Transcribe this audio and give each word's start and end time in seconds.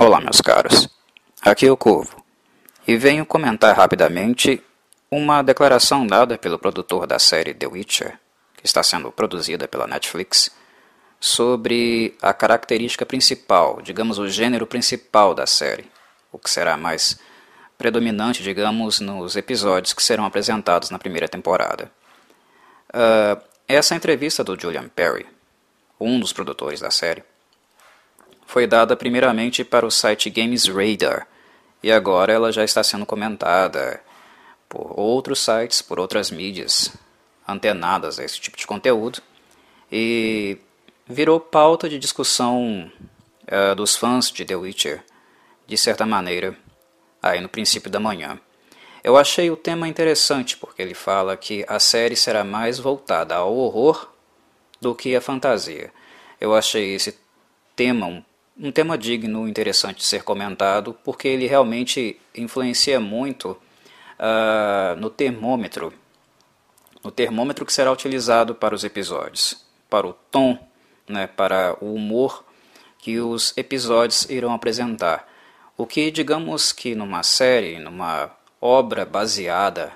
Olá, 0.00 0.20
meus 0.20 0.40
caros. 0.40 0.88
Aqui 1.42 1.66
é 1.66 1.72
o 1.72 1.76
Corvo 1.76 2.24
e 2.86 2.96
venho 2.96 3.26
comentar 3.26 3.76
rapidamente 3.76 4.62
uma 5.10 5.42
declaração 5.42 6.06
dada 6.06 6.38
pelo 6.38 6.56
produtor 6.56 7.04
da 7.04 7.18
série 7.18 7.52
The 7.52 7.66
Witcher, 7.66 8.16
que 8.56 8.64
está 8.64 8.80
sendo 8.80 9.10
produzida 9.10 9.66
pela 9.66 9.88
Netflix, 9.88 10.52
sobre 11.18 12.16
a 12.22 12.32
característica 12.32 13.04
principal, 13.04 13.82
digamos 13.82 14.20
o 14.20 14.28
gênero 14.28 14.68
principal 14.68 15.34
da 15.34 15.48
série, 15.48 15.90
o 16.30 16.38
que 16.38 16.48
será 16.48 16.76
mais 16.76 17.18
predominante, 17.76 18.40
digamos, 18.40 19.00
nos 19.00 19.34
episódios 19.34 19.92
que 19.94 20.02
serão 20.02 20.24
apresentados 20.24 20.90
na 20.90 20.98
primeira 21.00 21.26
temporada. 21.26 21.90
Uh, 22.90 23.42
essa 23.66 23.96
entrevista 23.96 24.44
do 24.44 24.56
Julian 24.56 24.88
Perry, 24.88 25.26
um 25.98 26.20
dos 26.20 26.32
produtores 26.32 26.78
da 26.78 26.88
série, 26.88 27.24
foi 28.48 28.66
dada 28.66 28.96
primeiramente 28.96 29.62
para 29.62 29.84
o 29.84 29.90
site 29.90 30.30
Games 30.30 30.66
Radar 30.68 31.28
e 31.82 31.92
agora 31.92 32.32
ela 32.32 32.50
já 32.50 32.64
está 32.64 32.82
sendo 32.82 33.04
comentada 33.04 34.02
por 34.66 34.98
outros 34.98 35.40
sites, 35.40 35.82
por 35.82 36.00
outras 36.00 36.30
mídias 36.30 36.90
antenadas 37.46 38.18
a 38.18 38.24
esse 38.24 38.40
tipo 38.40 38.56
de 38.56 38.66
conteúdo 38.66 39.20
e 39.92 40.56
virou 41.06 41.38
pauta 41.38 41.90
de 41.90 41.98
discussão 41.98 42.90
uh, 43.52 43.74
dos 43.74 43.94
fãs 43.94 44.30
de 44.30 44.46
The 44.46 44.56
Witcher, 44.56 45.04
de 45.66 45.76
certa 45.76 46.06
maneira, 46.06 46.56
aí 47.22 47.42
no 47.42 47.50
princípio 47.50 47.90
da 47.90 48.00
manhã. 48.00 48.40
Eu 49.04 49.18
achei 49.18 49.50
o 49.50 49.58
tema 49.58 49.86
interessante 49.86 50.56
porque 50.56 50.80
ele 50.80 50.94
fala 50.94 51.36
que 51.36 51.66
a 51.68 51.78
série 51.78 52.16
será 52.16 52.44
mais 52.44 52.78
voltada 52.78 53.34
ao 53.34 53.54
horror 53.54 54.10
do 54.80 54.94
que 54.94 55.14
à 55.14 55.20
fantasia. 55.20 55.92
Eu 56.40 56.54
achei 56.54 56.94
esse 56.94 57.18
tema 57.76 58.06
um 58.06 58.22
um 58.58 58.72
tema 58.72 58.98
digno, 58.98 59.48
interessante 59.48 59.98
de 59.98 60.04
ser 60.04 60.24
comentado, 60.24 60.96
porque 61.04 61.28
ele 61.28 61.46
realmente 61.46 62.20
influencia 62.34 62.98
muito 62.98 63.50
uh, 64.18 64.96
no 64.98 65.08
termômetro, 65.08 65.92
no 67.04 67.10
termômetro 67.10 67.64
que 67.64 67.72
será 67.72 67.92
utilizado 67.92 68.54
para 68.54 68.74
os 68.74 68.82
episódios, 68.82 69.64
para 69.88 70.06
o 70.06 70.12
tom, 70.12 70.58
né, 71.08 71.26
para 71.26 71.76
o 71.80 71.94
humor 71.94 72.44
que 72.98 73.20
os 73.20 73.56
episódios 73.56 74.28
irão 74.28 74.52
apresentar. 74.52 75.28
O 75.76 75.86
que, 75.86 76.10
digamos 76.10 76.72
que 76.72 76.96
numa 76.96 77.22
série, 77.22 77.78
numa 77.78 78.30
obra 78.60 79.04
baseada 79.04 79.92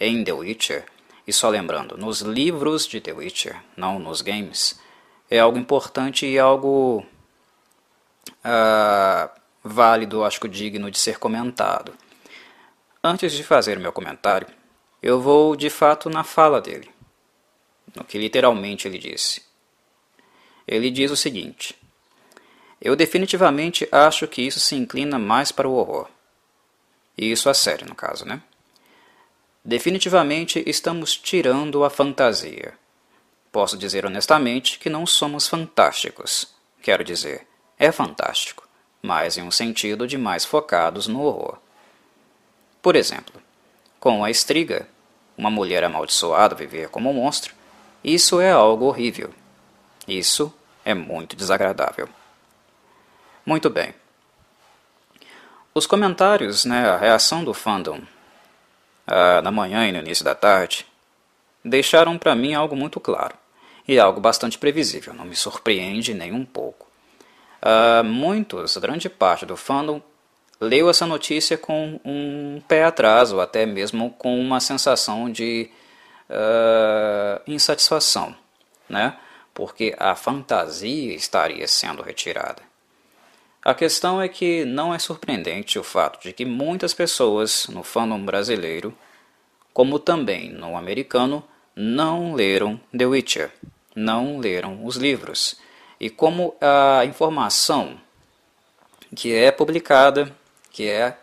em 0.00 0.24
The 0.24 0.32
Witcher, 0.32 0.84
e 1.24 1.32
só 1.32 1.48
lembrando, 1.48 1.96
nos 1.96 2.22
livros 2.22 2.88
de 2.88 3.00
The 3.00 3.12
Witcher, 3.12 3.62
não 3.76 4.00
nos 4.00 4.20
games, 4.20 4.80
é 5.30 5.38
algo 5.38 5.56
importante 5.56 6.26
e 6.26 6.36
algo 6.36 7.06
uh, 8.44 9.30
válido, 9.62 10.24
acho 10.24 10.40
que 10.40 10.48
digno 10.48 10.90
de 10.90 10.98
ser 10.98 11.18
comentado. 11.18 11.94
Antes 13.02 13.32
de 13.32 13.42
fazer 13.42 13.78
meu 13.78 13.92
comentário, 13.92 14.46
eu 15.02 15.20
vou 15.20 15.56
de 15.56 15.70
fato 15.70 16.10
na 16.10 16.22
fala 16.22 16.60
dele, 16.60 16.90
no 17.94 18.04
que 18.04 18.18
literalmente 18.18 18.86
ele 18.86 18.98
disse. 18.98 19.42
Ele 20.66 20.90
diz 20.90 21.10
o 21.10 21.16
seguinte: 21.16 21.74
Eu 22.80 22.94
definitivamente 22.94 23.88
acho 23.90 24.28
que 24.28 24.42
isso 24.42 24.60
se 24.60 24.74
inclina 24.74 25.18
mais 25.18 25.50
para 25.50 25.68
o 25.68 25.74
horror. 25.74 26.08
E 27.16 27.30
isso 27.30 27.48
a 27.48 27.54
sério, 27.54 27.86
no 27.88 27.94
caso, 27.94 28.24
né? 28.24 28.42
Definitivamente 29.64 30.62
estamos 30.66 31.16
tirando 31.16 31.84
a 31.84 31.90
fantasia. 31.90 32.74
Posso 33.52 33.76
dizer 33.76 34.06
honestamente 34.06 34.78
que 34.78 34.88
não 34.88 35.04
somos 35.04 35.48
fantásticos. 35.48 36.54
Quero 36.80 37.04
dizer, 37.04 37.46
é 37.80 37.90
fantástico, 37.90 38.68
mas 39.02 39.38
em 39.38 39.42
um 39.42 39.50
sentido 39.50 40.06
de 40.06 40.18
mais 40.18 40.44
focados 40.44 41.06
no 41.06 41.22
horror. 41.22 41.56
Por 42.82 42.94
exemplo, 42.94 43.40
com 43.98 44.22
a 44.22 44.30
estriga, 44.30 44.86
uma 45.36 45.50
mulher 45.50 45.82
amaldiçoada 45.82 46.54
viver 46.54 46.90
como 46.90 47.08
um 47.08 47.14
monstro, 47.14 47.54
isso 48.04 48.38
é 48.38 48.52
algo 48.52 48.84
horrível. 48.84 49.30
Isso 50.06 50.52
é 50.84 50.92
muito 50.92 51.34
desagradável. 51.34 52.06
Muito 53.46 53.70
bem. 53.70 53.94
Os 55.72 55.86
comentários, 55.86 56.66
né, 56.66 56.86
a 56.86 56.98
reação 56.98 57.42
do 57.42 57.54
fandom 57.54 58.02
ah, 59.06 59.40
na 59.40 59.50
manhã 59.50 59.88
e 59.88 59.92
no 59.92 60.00
início 60.00 60.24
da 60.24 60.34
tarde 60.34 60.86
deixaram 61.64 62.18
para 62.18 62.34
mim 62.34 62.52
algo 62.52 62.76
muito 62.76 63.00
claro 63.00 63.34
e 63.88 63.98
algo 63.98 64.20
bastante 64.20 64.58
previsível, 64.58 65.14
não 65.14 65.24
me 65.24 65.34
surpreende 65.34 66.12
nem 66.12 66.32
um 66.32 66.44
pouco. 66.44 66.89
Uh, 67.62 68.02
muitos, 68.04 68.76
grande 68.78 69.08
parte 69.08 69.44
do 69.44 69.56
fandom, 69.56 70.00
leu 70.60 70.88
essa 70.88 71.06
notícia 71.06 71.58
com 71.58 72.00
um 72.04 72.60
pé 72.66 72.84
atrás, 72.84 73.32
ou 73.32 73.40
até 73.40 73.66
mesmo 73.66 74.10
com 74.12 74.40
uma 74.40 74.60
sensação 74.60 75.30
de 75.30 75.70
uh, 76.28 77.40
insatisfação, 77.46 78.34
né? 78.88 79.16
porque 79.52 79.94
a 79.98 80.14
fantasia 80.14 81.14
estaria 81.14 81.66
sendo 81.68 82.02
retirada. 82.02 82.62
A 83.62 83.74
questão 83.74 84.22
é 84.22 84.28
que 84.28 84.64
não 84.64 84.94
é 84.94 84.98
surpreendente 84.98 85.78
o 85.78 85.84
fato 85.84 86.22
de 86.22 86.32
que 86.32 86.46
muitas 86.46 86.94
pessoas 86.94 87.66
no 87.68 87.82
fandom 87.82 88.24
brasileiro, 88.24 88.96
como 89.72 89.98
também 89.98 90.50
no 90.50 90.78
americano, 90.78 91.44
não 91.76 92.32
leram 92.32 92.80
The 92.96 93.04
Witcher, 93.04 93.52
não 93.94 94.38
leram 94.38 94.84
os 94.84 94.96
livros 94.96 95.60
e 96.00 96.08
como 96.08 96.56
a 96.60 97.04
informação 97.04 98.00
que 99.14 99.34
é 99.34 99.50
publicada, 99.50 100.34
que 100.72 100.88
é 100.88 101.16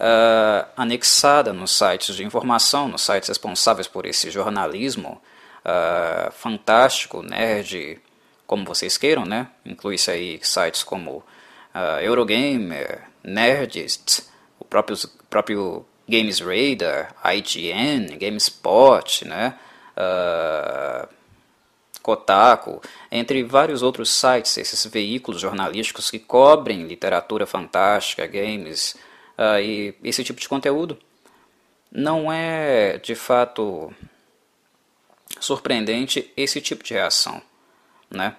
uh, 0.00 0.68
anexada 0.76 1.52
nos 1.52 1.70
sites 1.70 2.16
de 2.16 2.24
informação, 2.24 2.88
nos 2.88 3.02
sites 3.02 3.28
responsáveis 3.28 3.86
por 3.86 4.06
esse 4.06 4.30
jornalismo 4.30 5.20
uh, 5.64 6.32
fantástico, 6.32 7.22
nerd, 7.22 8.00
como 8.46 8.64
vocês 8.64 8.98
queiram, 8.98 9.24
né? 9.24 9.48
Inclui-se 9.64 10.10
aí 10.10 10.40
sites 10.42 10.82
como 10.82 11.18
uh, 11.18 12.00
Eurogamer, 12.02 13.02
Nerdist, 13.22 14.22
o 14.58 14.64
próprio, 14.64 14.96
próprio 15.28 15.86
Games 16.08 16.40
Radar, 16.40 17.14
IGN, 17.32 18.16
GameSpot, 18.18 19.24
né? 19.24 19.54
Uh, 19.96 21.19
Kotaku, 22.02 22.80
entre 23.10 23.42
vários 23.42 23.82
outros 23.82 24.10
sites, 24.10 24.56
esses 24.56 24.84
veículos 24.86 25.40
jornalísticos 25.40 26.10
que 26.10 26.18
cobrem 26.18 26.86
literatura 26.86 27.46
fantástica, 27.46 28.26
games 28.26 28.96
uh, 29.38 29.60
e 29.60 29.94
esse 30.02 30.24
tipo 30.24 30.40
de 30.40 30.48
conteúdo, 30.48 30.98
não 31.90 32.32
é 32.32 32.98
de 32.98 33.14
fato 33.14 33.92
surpreendente 35.40 36.32
esse 36.36 36.60
tipo 36.60 36.84
de 36.84 36.94
reação. 36.94 37.42
Né? 38.10 38.36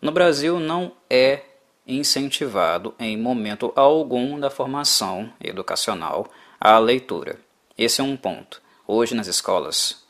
No 0.00 0.12
Brasil 0.12 0.58
não 0.58 0.92
é 1.08 1.42
incentivado 1.86 2.94
em 2.98 3.16
momento 3.16 3.72
algum 3.74 4.38
da 4.38 4.50
formação 4.50 5.32
educacional 5.40 6.30
a 6.60 6.78
leitura. 6.78 7.40
Esse 7.76 8.00
é 8.00 8.04
um 8.04 8.16
ponto. 8.16 8.60
Hoje 8.86 9.14
nas 9.14 9.26
escolas 9.26 10.04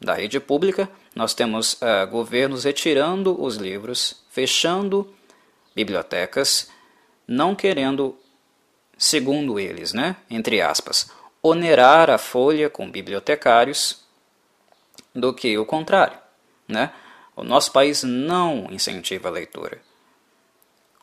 da 0.00 0.14
rede 0.14 0.40
pública, 0.40 0.90
nós 1.14 1.34
temos 1.34 1.74
uh, 1.74 2.06
governos 2.10 2.64
retirando 2.64 3.40
os 3.42 3.56
livros, 3.56 4.22
fechando 4.30 5.12
bibliotecas, 5.74 6.70
não 7.26 7.54
querendo, 7.54 8.16
segundo 8.96 9.58
eles, 9.58 9.92
né, 9.92 10.16
entre 10.28 10.60
aspas, 10.60 11.10
onerar 11.42 12.10
a 12.10 12.18
folha 12.18 12.68
com 12.68 12.90
bibliotecários 12.90 14.04
do 15.14 15.32
que 15.32 15.56
o 15.58 15.66
contrário. 15.66 16.18
Né? 16.68 16.92
O 17.34 17.42
nosso 17.42 17.72
país 17.72 18.02
não 18.02 18.68
incentiva 18.70 19.28
a 19.28 19.32
leitura. 19.32 19.80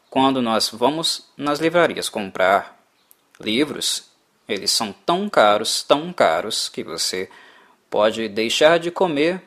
Quando 0.09 0.41
nós 0.41 0.69
vamos 0.69 1.29
nas 1.35 1.59
livrarias 1.59 2.07
comprar 2.07 2.79
livros, 3.39 4.09
eles 4.47 4.71
são 4.71 4.93
tão 4.93 5.29
caros, 5.29 5.83
tão 5.83 6.13
caros, 6.13 6.69
que 6.69 6.83
você 6.83 7.29
pode 7.89 8.29
deixar 8.29 8.79
de 8.79 8.89
comer 8.89 9.41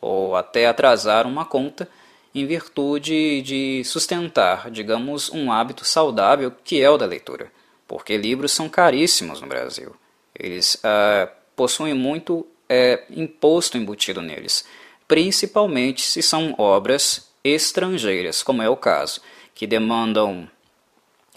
ou 0.00 0.36
até 0.36 0.66
atrasar 0.66 1.26
uma 1.26 1.44
conta 1.44 1.88
em 2.34 2.46
virtude 2.46 3.42
de 3.42 3.82
sustentar, 3.84 4.70
digamos, 4.70 5.30
um 5.30 5.50
hábito 5.52 5.84
saudável 5.84 6.52
que 6.64 6.80
é 6.80 6.88
o 6.88 6.96
da 6.96 7.06
leitura, 7.06 7.50
porque 7.86 8.16
livros 8.16 8.52
são 8.52 8.68
caríssimos 8.68 9.40
no 9.40 9.48
Brasil. 9.48 9.94
Eles 10.38 10.78
ah, 10.84 11.28
possuem 11.56 11.92
muito 11.92 12.46
é, 12.68 13.04
imposto 13.10 13.76
embutido 13.76 14.22
neles, 14.22 14.64
principalmente 15.08 16.02
se 16.02 16.22
são 16.22 16.54
obras 16.56 17.28
estrangeiras, 17.42 18.42
como 18.42 18.62
é 18.62 18.68
o 18.68 18.76
caso, 18.76 19.20
que 19.54 19.66
demandam 19.66 20.48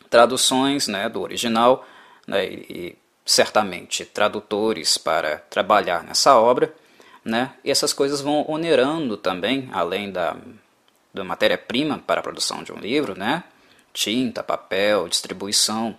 traduções 0.10 0.88
né, 0.88 1.10
do 1.10 1.22
original 1.22 1.86
né, 2.28 2.46
e 2.46 2.96
certamente 3.26 4.06
tradutores 4.06 4.98
para 4.98 5.38
trabalhar 5.50 6.04
nessa 6.04 6.38
obra, 6.38 6.74
né? 7.24 7.54
E 7.64 7.72
essas 7.72 7.94
coisas 7.94 8.22
vão 8.22 8.46
onerando 8.48 9.18
também, 9.18 9.70
além 9.72 10.12
da, 10.12 10.36
da 11.14 11.24
matéria-prima 11.24 12.00
para 12.00 12.20
a 12.20 12.24
produção 12.24 12.64
de 12.64 12.72
um 12.72 12.80
livro, 12.80 13.18
né? 13.18 13.44
tinta, 13.94 14.44
papel, 14.44 15.08
distribuição. 15.08 15.96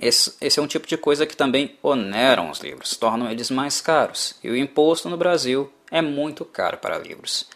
Esse, 0.00 0.34
esse, 0.40 0.58
é 0.58 0.62
um 0.62 0.66
tipo 0.66 0.86
de 0.86 0.96
coisa 0.96 1.26
que 1.26 1.36
também 1.36 1.76
oneram 1.82 2.50
os 2.50 2.60
livros, 2.60 2.96
tornam 2.96 3.30
eles 3.30 3.50
mais 3.50 3.80
caros. 3.80 4.34
E 4.42 4.48
o 4.48 4.56
imposto 4.56 5.08
no 5.08 5.18
Brasil 5.18 5.70
é 5.90 6.00
muito 6.00 6.44
caro 6.44 6.78
para 6.78 6.98
livros. 6.98 7.46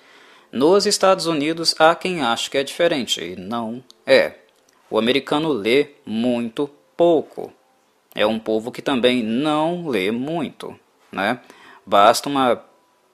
Nos 0.52 0.86
Estados 0.86 1.26
Unidos 1.26 1.74
há 1.78 1.94
quem 1.94 2.20
ache 2.20 2.50
que 2.50 2.58
é 2.58 2.62
diferente, 2.62 3.24
e 3.24 3.36
não 3.36 3.82
é. 4.06 4.34
O 4.90 4.98
americano 4.98 5.48
lê 5.48 5.94
muito 6.04 6.70
pouco. 6.96 7.52
É 8.14 8.26
um 8.26 8.38
povo 8.38 8.70
que 8.70 8.80
também 8.80 9.22
não 9.22 9.88
lê 9.88 10.10
muito. 10.10 10.78
Né? 11.10 11.40
Basta 11.86 12.28
uma 12.28 12.60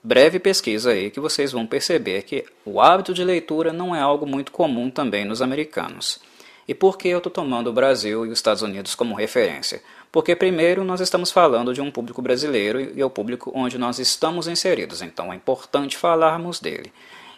breve 0.02 0.38
pesquisa 0.38 0.90
aí 0.92 1.10
que 1.10 1.20
vocês 1.20 1.52
vão 1.52 1.66
perceber 1.66 2.22
que 2.22 2.44
o 2.64 2.80
hábito 2.80 3.12
de 3.12 3.22
leitura 3.22 3.72
não 3.72 3.94
é 3.94 4.00
algo 4.00 4.26
muito 4.26 4.50
comum 4.50 4.90
também 4.90 5.24
nos 5.24 5.42
americanos. 5.42 6.20
E 6.66 6.74
por 6.74 6.96
que 6.96 7.08
eu 7.08 7.18
estou 7.18 7.30
tomando 7.30 7.68
o 7.68 7.72
Brasil 7.72 8.24
e 8.24 8.28
os 8.28 8.38
Estados 8.38 8.62
Unidos 8.62 8.94
como 8.94 9.14
referência? 9.14 9.82
Porque, 10.10 10.34
primeiro, 10.36 10.84
nós 10.84 11.00
estamos 11.00 11.30
falando 11.30 11.74
de 11.74 11.80
um 11.80 11.90
público 11.90 12.22
brasileiro 12.22 12.80
e 12.80 13.00
é 13.00 13.04
o 13.04 13.10
público 13.10 13.52
onde 13.54 13.78
nós 13.78 13.98
estamos 13.98 14.46
inseridos, 14.46 15.02
então 15.02 15.32
é 15.32 15.36
importante 15.36 15.96
falarmos 15.96 16.60
dele. 16.60 16.92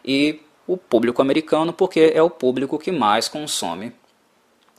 E 0.04 0.40
o 0.66 0.76
público 0.76 1.22
americano, 1.22 1.72
porque 1.72 2.12
é 2.14 2.22
o 2.22 2.30
público 2.30 2.78
que 2.78 2.92
mais 2.92 3.28
consome 3.28 3.92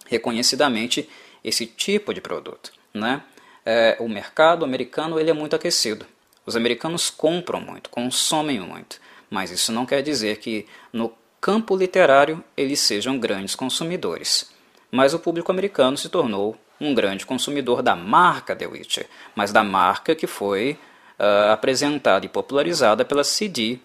reconhecidamente 0.08 1.10
esse 1.44 1.66
tipo 1.66 2.14
de 2.14 2.22
produto. 2.22 2.72
Né? 2.94 3.22
É, 3.66 3.98
o 4.00 4.08
mercado 4.08 4.64
americano 4.64 5.20
ele 5.20 5.30
é 5.30 5.34
muito 5.34 5.56
aquecido. 5.56 6.06
Os 6.46 6.56
americanos 6.56 7.10
compram 7.10 7.60
muito, 7.60 7.90
consomem 7.90 8.60
muito, 8.60 9.00
mas 9.30 9.52
isso 9.52 9.72
não 9.72 9.86
quer 9.86 10.02
dizer 10.02 10.38
que 10.38 10.66
no 10.94 11.12
campo 11.42 11.76
literário 11.76 12.44
eles 12.56 12.80
sejam 12.80 13.18
grandes 13.18 13.56
consumidores. 13.56 14.52
Mas 14.92 15.14
o 15.14 15.20
público 15.20 15.52
americano 15.52 15.98
se 15.98 16.10
tornou 16.10 16.58
um 16.80 16.94
grande 16.94 17.26
consumidor 17.26 17.82
da 17.82 17.96
marca 17.96 18.56
The 18.56 18.68
Witcher, 18.68 19.08
mas 19.36 19.52
da 19.52 19.64
marca 19.64 20.16
que 20.16 20.28
foi 20.28 20.78
uh, 21.20 21.52
apresentada 21.52 22.26
e 22.26 22.30
popularizada 22.30 23.04
pela 23.04 23.24
CD 23.24 23.80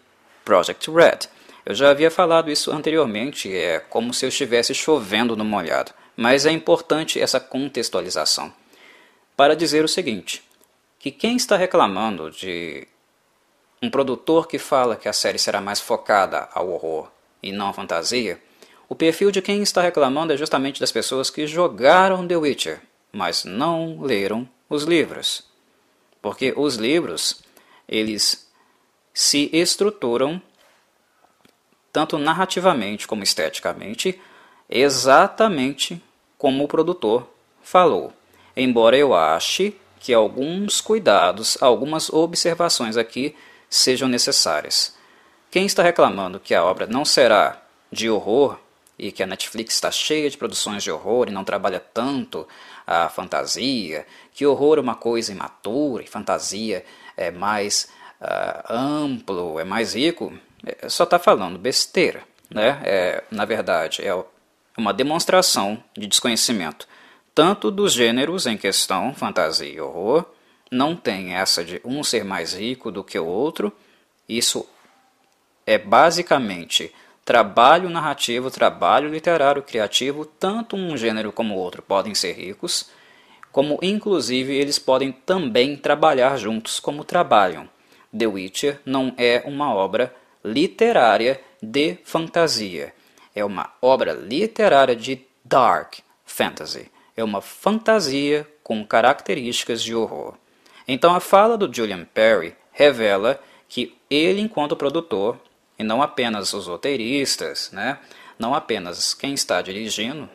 Project 0.45 0.91
Red. 0.91 1.29
Eu 1.65 1.75
já 1.75 1.91
havia 1.91 2.11
falado 2.11 2.51
isso 2.51 2.71
anteriormente, 2.73 3.55
é 3.55 3.79
como 3.79 4.13
se 4.13 4.25
eu 4.25 4.29
estivesse 4.29 4.75
chovendo 4.75 5.37
no 5.37 5.45
molhado, 5.45 5.93
mas 6.17 6.47
é 6.47 6.51
importante 6.51 7.21
essa 7.21 7.39
contextualização 7.39 8.53
para 9.37 9.55
dizer 9.55 9.85
o 9.85 9.89
seguinte: 9.89 10.43
que 11.01 11.11
quem 11.11 11.35
está 11.35 11.57
reclamando 11.57 12.31
de 12.31 12.87
um 13.83 13.89
produtor 13.91 14.47
que 14.47 14.59
fala 14.59 14.95
que 14.95 15.09
a 15.09 15.13
série 15.15 15.39
será 15.39 15.59
mais 15.59 15.81
focada 15.81 16.49
ao 16.53 16.69
horror 16.69 17.11
e 17.43 17.51
não 17.51 17.69
à 17.71 17.73
fantasia, 17.73 18.41
o 18.87 18.95
perfil 18.95 19.31
de 19.31 19.41
quem 19.41 19.63
está 19.63 19.81
reclamando 19.81 20.35
é 20.35 20.37
justamente 20.37 20.79
das 20.79 20.93
pessoas 20.93 21.31
que 21.31 21.47
jogaram 21.47 22.29
The 22.29 22.37
Witcher, 22.37 22.83
mas 23.11 23.45
não 23.45 24.03
leram 24.03 24.47
os 24.69 24.83
livros. 24.83 25.43
Porque 26.21 26.53
os 26.55 26.77
livros, 26.77 27.43
eles 27.89 28.47
se 29.15 29.49
estruturam 29.55 30.41
tanto 31.91 32.19
narrativamente 32.19 33.09
como 33.09 33.23
esteticamente, 33.23 34.21
exatamente 34.69 36.03
como 36.37 36.63
o 36.65 36.69
produtor 36.69 37.27
falou. 37.63 38.13
Embora 38.55 38.99
eu 38.99 39.15
ache 39.15 39.80
que 40.01 40.15
alguns 40.15 40.81
cuidados, 40.81 41.57
algumas 41.63 42.11
observações 42.11 42.97
aqui 42.97 43.37
sejam 43.69 44.09
necessárias. 44.09 44.97
Quem 45.51 45.67
está 45.67 45.83
reclamando 45.83 46.41
que 46.41 46.55
a 46.55 46.65
obra 46.65 46.87
não 46.87 47.05
será 47.05 47.61
de 47.93 48.09
horror 48.09 48.59
e 48.99 49.13
que 49.13 49.23
a 49.23 49.27
Netflix 49.27 49.75
está 49.75 49.91
cheia 49.91 50.29
de 50.29 50.39
produções 50.39 50.83
de 50.83 50.91
horror 50.91 51.29
e 51.29 51.33
não 51.33 51.45
trabalha 51.45 51.79
tanto 51.79 52.49
a 52.87 53.09
fantasia, 53.09 54.07
que 54.33 54.47
horror 54.47 54.79
é 54.79 54.81
uma 54.81 54.95
coisa 54.95 55.33
imatura 55.33 56.03
e 56.03 56.07
fantasia 56.07 56.85
é 57.17 57.31
mais 57.31 57.89
uh, 58.21 58.73
amplo, 58.73 59.61
é 59.61 59.65
mais 59.65 59.95
rico, 59.95 60.33
é, 60.65 60.89
só 60.89 61.05
está 61.05 61.19
falando 61.19 61.59
besteira. 61.59 62.23
Né? 62.49 62.81
É, 62.85 63.25
na 63.31 63.45
verdade, 63.45 64.03
é 64.03 64.13
uma 64.77 64.93
demonstração 64.93 65.83
de 65.97 66.07
desconhecimento 66.07 66.89
tanto 67.35 67.71
dos 67.71 67.93
gêneros 67.93 68.47
em 68.47 68.57
questão, 68.57 69.15
fantasia 69.15 69.69
e 69.69 69.81
horror, 69.81 70.25
não 70.71 70.95
tem 70.95 71.35
essa 71.35 71.65
de 71.65 71.81
um 71.85 72.05
ser 72.05 72.25
mais 72.25 72.55
rico 72.55 72.91
do 72.91 73.03
que 73.03 73.19
o 73.19 73.27
outro. 73.27 73.73
Isso 74.29 74.67
é 75.67 75.77
basicamente 75.77 76.93
trabalho 77.25 77.89
narrativo, 77.91 78.51
trabalho 78.51 79.11
literário 79.11 79.63
criativo, 79.63 80.25
tanto 80.25 80.77
um 80.77 80.97
gênero 80.97 81.33
como 81.33 81.55
o 81.55 81.59
outro 81.59 81.83
podem 81.83 82.15
ser 82.15 82.33
ricos, 82.33 82.91
como 83.53 83.79
inclusive 83.83 84.55
eles 84.55 84.79
podem 84.79 85.13
também 85.13 85.77
trabalhar 85.77 86.37
juntos 86.37 86.79
como 86.79 87.05
trabalham. 87.05 87.69
The 88.17 88.27
Witcher 88.27 88.81
não 88.85 89.13
é 89.17 89.43
uma 89.45 89.73
obra 89.75 90.15
literária 90.45 91.41
de 91.63 91.99
fantasia, 92.05 92.95
é 93.35 93.45
uma 93.45 93.73
obra 93.81 94.13
literária 94.13 94.97
de 94.97 95.25
dark 95.45 95.99
fantasy 96.25 96.91
é 97.21 97.25
uma 97.25 97.41
fantasia 97.41 98.47
com 98.63 98.85
características 98.85 99.83
de 99.83 99.95
horror. 99.95 100.35
Então 100.87 101.15
a 101.15 101.21
fala 101.21 101.57
do 101.57 101.73
Julian 101.73 102.05
Perry 102.05 102.57
revela 102.73 103.41
que 103.69 103.97
ele, 104.09 104.41
enquanto 104.41 104.77
produtor, 104.77 105.39
e 105.79 105.85
não 105.85 106.03
apenas 106.03 106.53
os 106.53 106.67
roteiristas, 106.67 107.71
né, 107.73 107.99
não 108.39 108.55
apenas 108.55 109.15
quem 109.15 109.35
está 109.35 109.63
dirigindo, 109.63 110.29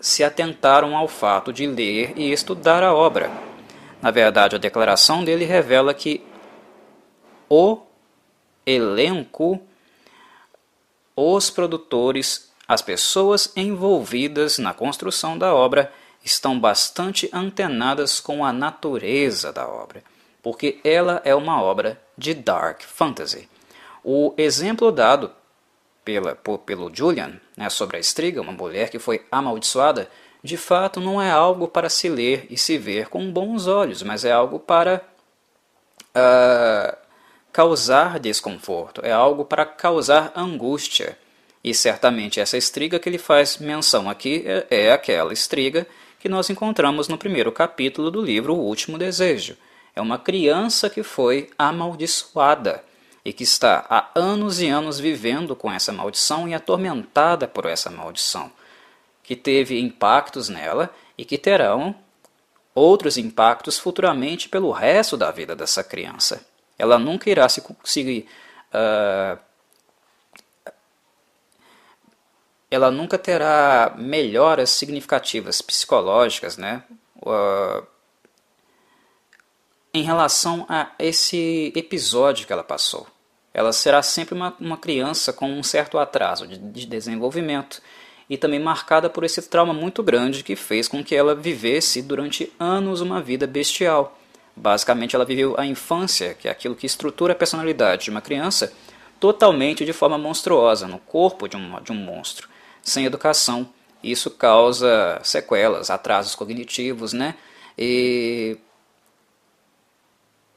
se 0.00 0.24
atentaram 0.24 0.96
ao 0.96 1.06
fato 1.06 1.52
de 1.52 1.66
ler 1.66 2.12
e 2.16 2.32
estudar 2.32 2.82
a 2.82 2.92
obra. 2.92 3.30
Na 4.00 4.10
verdade, 4.10 4.56
a 4.56 4.58
declaração 4.58 5.24
dele 5.24 5.44
revela 5.44 5.94
que 5.94 6.24
o 7.48 7.78
elenco, 8.66 9.60
os 11.14 11.50
produtores 11.50 12.51
as 12.72 12.80
pessoas 12.80 13.52
envolvidas 13.54 14.56
na 14.56 14.72
construção 14.72 15.36
da 15.36 15.54
obra 15.54 15.92
estão 16.24 16.58
bastante 16.58 17.28
antenadas 17.30 18.18
com 18.18 18.46
a 18.46 18.50
natureza 18.50 19.52
da 19.52 19.68
obra, 19.68 20.02
porque 20.42 20.80
ela 20.82 21.20
é 21.22 21.34
uma 21.34 21.60
obra 21.60 22.00
de 22.16 22.32
dark 22.32 22.80
fantasy. 22.80 23.46
O 24.02 24.32
exemplo 24.38 24.90
dado 24.90 25.30
pela, 26.02 26.34
por, 26.34 26.60
pelo 26.60 26.90
Julian 26.94 27.38
né, 27.54 27.68
sobre 27.68 27.98
a 27.98 28.00
Estriga, 28.00 28.40
uma 28.40 28.52
mulher 28.52 28.88
que 28.88 28.98
foi 28.98 29.26
amaldiçoada, 29.30 30.08
de 30.42 30.56
fato 30.56 30.98
não 30.98 31.20
é 31.20 31.30
algo 31.30 31.68
para 31.68 31.90
se 31.90 32.08
ler 32.08 32.46
e 32.48 32.56
se 32.56 32.78
ver 32.78 33.10
com 33.10 33.30
bons 33.30 33.66
olhos, 33.66 34.02
mas 34.02 34.24
é 34.24 34.32
algo 34.32 34.58
para 34.58 35.04
uh, 36.16 36.96
causar 37.52 38.18
desconforto, 38.18 39.02
é 39.04 39.12
algo 39.12 39.44
para 39.44 39.66
causar 39.66 40.32
angústia. 40.34 41.18
E 41.64 41.72
certamente 41.72 42.40
essa 42.40 42.56
estriga 42.56 42.98
que 42.98 43.08
ele 43.08 43.18
faz 43.18 43.58
menção 43.58 44.10
aqui 44.10 44.42
é, 44.46 44.66
é 44.70 44.92
aquela 44.92 45.32
estriga 45.32 45.86
que 46.18 46.28
nós 46.28 46.50
encontramos 46.50 47.08
no 47.08 47.18
primeiro 47.18 47.52
capítulo 47.52 48.10
do 48.10 48.20
livro 48.20 48.54
O 48.54 48.60
Último 48.60 48.98
Desejo. 48.98 49.56
É 49.94 50.00
uma 50.00 50.18
criança 50.18 50.88
que 50.88 51.02
foi 51.02 51.50
amaldiçoada 51.58 52.84
e 53.24 53.32
que 53.32 53.44
está 53.44 53.84
há 53.88 54.10
anos 54.14 54.60
e 54.60 54.68
anos 54.68 54.98
vivendo 54.98 55.54
com 55.54 55.70
essa 55.70 55.92
maldição 55.92 56.48
e 56.48 56.54
atormentada 56.54 57.46
por 57.46 57.66
essa 57.66 57.90
maldição, 57.90 58.50
que 59.22 59.36
teve 59.36 59.80
impactos 59.80 60.48
nela 60.48 60.92
e 61.16 61.24
que 61.24 61.38
terão 61.38 61.94
outros 62.74 63.16
impactos 63.16 63.78
futuramente 63.78 64.48
pelo 64.48 64.72
resto 64.72 65.16
da 65.16 65.30
vida 65.30 65.54
dessa 65.54 65.84
criança. 65.84 66.44
Ela 66.78 66.98
nunca 66.98 67.30
irá 67.30 67.48
se 67.48 67.60
conseguir 67.60 68.26
uh, 68.72 69.38
ela 72.72 72.90
nunca 72.90 73.18
terá 73.18 73.94
melhoras 73.98 74.70
significativas 74.70 75.60
psicológicas, 75.60 76.56
né? 76.56 76.82
Uh, 77.16 77.86
em 79.92 80.02
relação 80.02 80.64
a 80.70 80.90
esse 80.98 81.70
episódio 81.76 82.46
que 82.46 82.52
ela 82.52 82.64
passou. 82.64 83.06
Ela 83.52 83.74
será 83.74 84.02
sempre 84.02 84.34
uma, 84.34 84.56
uma 84.58 84.78
criança 84.78 85.34
com 85.34 85.52
um 85.52 85.62
certo 85.62 85.98
atraso 85.98 86.46
de, 86.46 86.56
de 86.56 86.86
desenvolvimento 86.86 87.82
e 88.28 88.38
também 88.38 88.58
marcada 88.58 89.10
por 89.10 89.22
esse 89.22 89.42
trauma 89.42 89.74
muito 89.74 90.02
grande 90.02 90.42
que 90.42 90.56
fez 90.56 90.88
com 90.88 91.04
que 91.04 91.14
ela 91.14 91.34
vivesse 91.34 92.00
durante 92.00 92.50
anos 92.58 93.02
uma 93.02 93.20
vida 93.20 93.46
bestial. 93.46 94.18
Basicamente, 94.56 95.14
ela 95.14 95.26
viveu 95.26 95.54
a 95.58 95.66
infância, 95.66 96.32
que 96.32 96.48
é 96.48 96.50
aquilo 96.50 96.74
que 96.74 96.86
estrutura 96.86 97.34
a 97.34 97.36
personalidade 97.36 98.04
de 98.04 98.10
uma 98.10 98.22
criança, 98.22 98.72
totalmente 99.20 99.84
de 99.84 99.92
forma 99.92 100.16
monstruosa, 100.16 100.88
no 100.88 100.98
corpo 100.98 101.46
de 101.46 101.56
um, 101.58 101.78
de 101.82 101.92
um 101.92 101.96
monstro 101.96 102.50
sem 102.82 103.04
educação. 103.04 103.68
Isso 104.02 104.30
causa 104.30 105.20
sequelas, 105.22 105.90
atrasos 105.90 106.34
cognitivos, 106.34 107.12
né? 107.12 107.36
E 107.78 108.58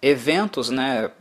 eventos, 0.01 0.70
né, 0.70 1.12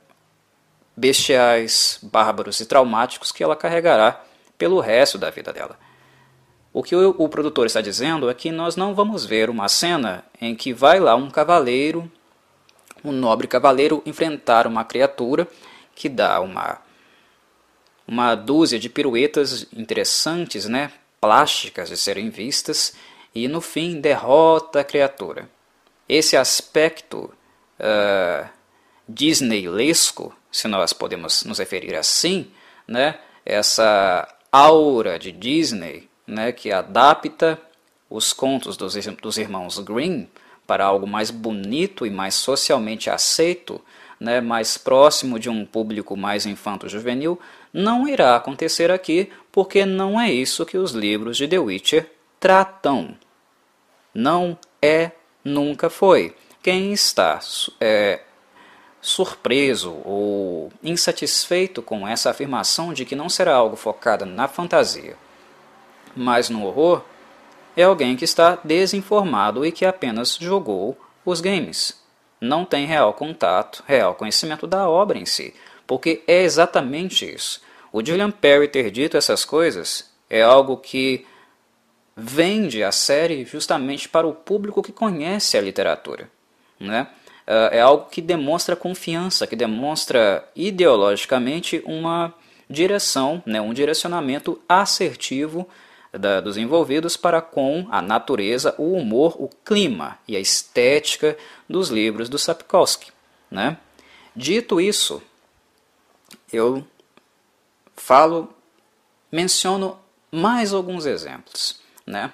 bestiais, 0.96 1.99
bárbaros 2.02 2.61
e 2.61 2.66
traumáticos 2.66 3.32
que 3.32 3.42
ela 3.42 3.56
carregará 3.56 4.23
pelo 4.56 4.80
resto 4.80 5.18
da 5.18 5.30
vida 5.30 5.52
dela. 5.52 5.78
O 6.73 6.82
que 6.82 6.94
o, 6.96 7.28
produtor 7.28 7.66
está 7.66 7.80
dizendo 7.80 8.28
é 8.28 8.34
que 8.34 8.50
nós 8.50 8.75
não 8.75 8.94
vamos 8.94 9.25
ver 9.25 9.49
uma 9.49 9.68
cena 9.68 10.25
em 10.40 10.56
que 10.56 10.73
vai 10.73 10.99
lá 10.99 11.14
um 11.14 11.30
cavaleiro, 11.30 12.11
um 13.04 13.12
nobre 13.12 13.46
cavaleiro, 13.46 14.02
enfrentar 14.04 14.66
uma 14.66 14.84
criatura 14.84 15.46
que 15.94 16.08
dá 16.08 16.40
uma, 16.40 16.78
uma 18.06 18.34
dúzia 18.34 18.78
de 18.78 18.88
piruetas 18.88 19.66
interessantes, 19.73 20.66
né, 20.66 20.92
plásticas 21.20 21.88
de 21.88 21.96
serem 21.96 22.30
vistas, 22.30 22.94
e 23.34 23.49
no 23.49 23.61
fim 23.61 24.00
derrota 24.00 24.80
a 24.80 24.84
criatura. 24.84 25.49
Esse 26.08 26.37
aspecto 26.37 27.32
uh, 27.80 28.49
disneylesco, 29.08 30.34
se 30.52 30.68
nós 30.68 30.92
podemos 30.92 31.44
nos 31.44 31.58
referir 31.58 31.96
assim, 31.96 32.50
né, 32.87 33.18
essa 33.44 34.28
aura 34.52 35.18
de 35.18 35.32
Disney 35.32 36.08
né, 36.26 36.52
que 36.52 36.70
adapta 36.70 37.61
os 38.08 38.32
contos 38.32 38.76
dos, 38.76 38.94
dos 38.94 39.38
irmãos 39.38 39.78
Grimm 39.78 40.26
para 40.66 40.84
algo 40.84 41.06
mais 41.06 41.30
bonito 41.30 42.06
e 42.06 42.11
mais 42.11 42.34
socialmente 42.34 43.11
aceito, 43.11 43.80
né, 44.18 44.40
mais 44.40 44.78
próximo 44.78 45.38
de 45.38 45.50
um 45.50 45.66
público 45.66 46.16
mais 46.16 46.46
infanto-juvenil, 46.46 47.38
não 47.74 48.06
irá 48.06 48.36
acontecer 48.36 48.92
aqui, 48.92 49.32
porque 49.50 49.84
não 49.84 50.20
é 50.20 50.30
isso 50.30 50.64
que 50.64 50.78
os 50.78 50.92
livros 50.92 51.36
de 51.36 51.48
The 51.48 51.58
Witcher 51.58 52.08
tratam. 52.38 53.16
Não 54.14 54.56
é, 54.80 55.10
nunca 55.44 55.90
foi. 55.90 56.36
Quem 56.62 56.92
está 56.92 57.40
é, 57.80 58.20
surpreso 59.00 59.92
ou 60.04 60.72
insatisfeito 60.84 61.82
com 61.82 62.06
essa 62.06 62.30
afirmação 62.30 62.92
de 62.92 63.04
que 63.04 63.16
não 63.16 63.28
será 63.28 63.56
algo 63.56 63.74
focado 63.74 64.24
na 64.24 64.46
fantasia, 64.46 65.16
mas 66.14 66.48
no 66.48 66.64
horror, 66.64 67.02
é 67.76 67.82
alguém 67.82 68.14
que 68.14 68.24
está 68.24 68.56
desinformado 68.62 69.66
e 69.66 69.72
que 69.72 69.84
apenas 69.84 70.36
jogou 70.40 70.96
os 71.24 71.40
games. 71.40 72.00
Não 72.40 72.64
tem 72.64 72.86
real 72.86 73.12
contato, 73.14 73.82
real 73.84 74.14
conhecimento 74.14 74.64
da 74.64 74.88
obra 74.88 75.18
em 75.18 75.26
si, 75.26 75.52
porque 75.86 76.22
é 76.26 76.42
exatamente 76.42 77.24
isso. 77.24 77.60
O 77.92 78.04
Julian 78.04 78.30
Perry 78.30 78.68
ter 78.68 78.90
dito 78.90 79.16
essas 79.16 79.44
coisas 79.44 80.10
é 80.28 80.42
algo 80.42 80.76
que 80.76 81.26
vende 82.16 82.82
a 82.82 82.92
série 82.92 83.44
justamente 83.44 84.08
para 84.08 84.26
o 84.26 84.34
público 84.34 84.82
que 84.82 84.92
conhece 84.92 85.56
a 85.56 85.60
literatura. 85.60 86.30
Né? 86.78 87.08
Ah, 87.46 87.70
é 87.72 87.80
algo 87.80 88.06
que 88.10 88.20
demonstra 88.20 88.76
confiança, 88.76 89.46
que 89.46 89.56
demonstra 89.56 90.48
ideologicamente 90.56 91.82
uma 91.84 92.32
direção, 92.68 93.42
né, 93.44 93.60
um 93.60 93.74
direcionamento 93.74 94.60
assertivo 94.68 95.68
da, 96.10 96.40
dos 96.40 96.56
envolvidos 96.56 97.16
para 97.16 97.42
com 97.42 97.86
a 97.90 98.00
natureza, 98.00 98.74
o 98.78 98.92
humor, 98.92 99.36
o 99.38 99.50
clima 99.64 100.18
e 100.26 100.36
a 100.36 100.40
estética 100.40 101.36
dos 101.68 101.90
livros 101.90 102.28
do 102.28 102.38
Sapkowski. 102.38 103.12
Né? 103.50 103.76
Dito 104.34 104.80
isso, 104.80 105.22
eu 106.54 106.84
falo, 107.96 108.49
menciono 109.30 109.99
mais 110.30 110.73
alguns 110.73 111.06
exemplos. 111.06 111.80
Né? 112.06 112.32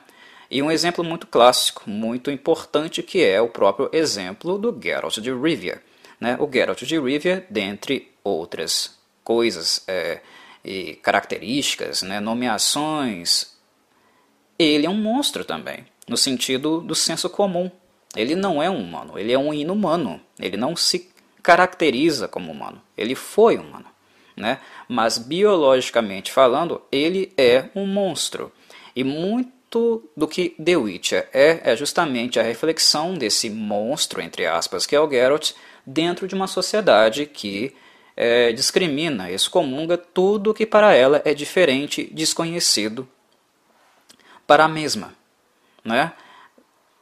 E 0.51 0.63
um 0.63 0.71
exemplo 0.71 1.05
muito 1.05 1.27
clássico, 1.27 1.89
muito 1.89 2.31
importante, 2.31 3.03
que 3.03 3.23
é 3.23 3.41
o 3.41 3.49
próprio 3.49 3.89
exemplo 3.93 4.59
do 4.59 4.77
Geralt 4.83 5.19
de 5.19 5.33
Rivia. 5.33 5.83
Né? 6.21 6.37
O 6.41 6.51
Geralt 6.51 6.83
de 6.83 6.99
Rivia, 6.99 7.47
dentre 7.49 8.11
outras 8.25 8.99
coisas 9.23 9.83
é, 9.87 10.21
e 10.65 10.95
características, 10.97 12.03
né, 12.03 12.21
nomeações, 12.21 13.57
ele 14.59 14.87
é 14.87 14.91
um 14.91 14.95
monstro 14.95 15.45
também, 15.45 15.87
no 16.07 16.17
sentido 16.17 16.81
do 16.81 16.95
senso 16.95 17.31
comum. 17.31 17.71
Ele 18.15 18.35
não 18.35 18.63
é 18.63 18.69
um 18.69 18.83
humano, 18.83 19.19
ele 19.19 19.33
é 19.33 19.39
um 19.39 19.55
inumano. 19.55 20.21
Ele 20.39 20.57
não 20.57 20.75
se 20.75 21.11
caracteriza 21.43 22.29
como 22.29 22.51
humano. 22.51 22.83
Ele 22.97 23.15
foi 23.15 23.57
humano, 23.57 23.87
né? 24.41 24.59
Mas 24.89 25.19
biologicamente 25.19 26.33
falando, 26.33 26.83
ele 26.91 27.33
é 27.37 27.67
um 27.75 27.87
monstro. 27.87 28.51
E 28.97 29.05
muito 29.05 30.03
do 30.17 30.27
que 30.27 30.51
The 30.51 30.77
Witcher 30.77 31.29
é 31.33 31.61
é 31.63 31.77
justamente 31.77 32.41
a 32.41 32.43
reflexão 32.43 33.15
desse 33.15 33.49
monstro 33.49 34.21
entre 34.21 34.45
aspas 34.45 34.85
que 34.85 34.97
é 34.97 35.01
o 35.01 35.09
Geralt 35.09 35.53
dentro 35.87 36.27
de 36.27 36.35
uma 36.35 36.49
sociedade 36.49 37.25
que 37.25 37.73
é, 38.17 38.53
discrimina, 38.53 39.31
excomunga 39.31 39.97
tudo 39.97 40.53
que 40.53 40.67
para 40.67 40.93
ela 40.93 41.23
é 41.25 41.33
diferente, 41.33 42.11
desconhecido 42.13 43.09
para 44.47 44.65
a 44.65 44.69
mesma. 44.69 45.15
Né? 45.85 46.13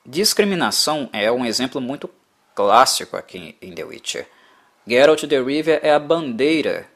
Discriminação 0.07 1.09
é 1.13 1.31
um 1.33 1.45
exemplo 1.45 1.81
muito 1.81 2.09
clássico 2.55 3.17
aqui 3.17 3.57
em 3.61 3.73
The 3.73 3.85
Witcher. 3.85 4.29
Geralt 4.87 5.25
de 5.25 5.43
Rivia 5.43 5.81
é 5.83 5.93
a 5.93 5.99
bandeira 5.99 6.89